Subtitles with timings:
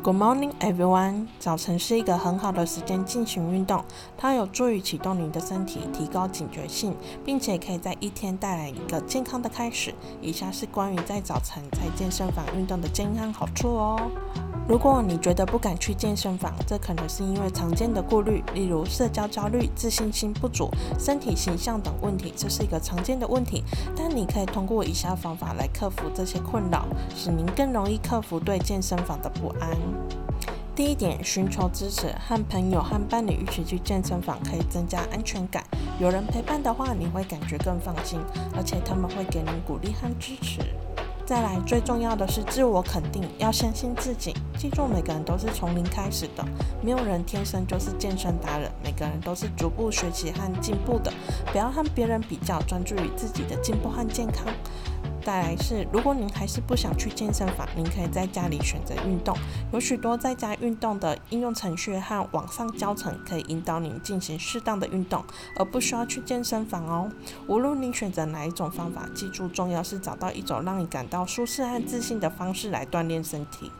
[0.00, 1.26] Good morning, everyone.
[1.40, 3.84] 早晨是一个很好的时间进行运动，
[4.16, 9.92] 它有助于启动你的身体，提高警觉性，并且可以在一天带来一个健康的开始。
[10.22, 14.00] 以下是关于在早晨在健身房运动的健康好处哦。
[14.68, 23.64] 如果你觉得不敢去健身房，这可能是因为常见的顾虑，例如社交焦虑、自信心不足、身体形象等问题，这是一个常见的问题。
[23.96, 26.84] 但你可以通过以下方法来克服这些困扰，
[27.16, 29.70] 使您更容易克服对健身房的不安。
[30.76, 35.64] 第一点，寻求支持，和朋友和伴侣一起去健身房可以增加安全感。
[35.98, 38.20] 有人陪伴的话，你会感觉更放心，
[38.54, 40.60] 而且他们会给您鼓励和支持。
[41.28, 44.34] 再来，最重要的是自我肯定，要相信自己。
[44.56, 46.42] 记住，每个人都是从零开始的，
[46.82, 51.12] 没有人天生就是健身达人，每个人都是逐步学习和进步的。
[51.52, 54.46] 不要和别人比较，专注于自己的进步和健康。
[55.22, 59.36] 再来是，如果您还是不想去健身房，您可以在家里选择运动，
[59.74, 65.22] 有许多在家运动的应用程序和网上教程，可以引导您进行适当的运动，
[65.56, 67.10] 而不需要去健身房哦。
[67.46, 73.70] 无论您选择哪一种方法，记住重要是找到一种让你感到舒适和自信的方式来锻炼身体。